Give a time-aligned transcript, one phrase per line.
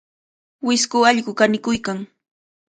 [0.67, 1.99] Wisku allqu kanikuykan.